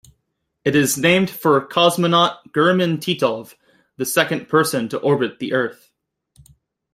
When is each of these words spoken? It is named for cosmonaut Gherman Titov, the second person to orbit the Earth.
It 0.65 0.75
is 0.75 0.97
named 0.97 1.29
for 1.29 1.61
cosmonaut 1.67 2.39
Gherman 2.53 2.97
Titov, 2.97 3.53
the 3.97 4.05
second 4.07 4.49
person 4.49 4.89
to 4.89 4.97
orbit 4.97 5.37
the 5.37 5.53
Earth. 5.53 5.91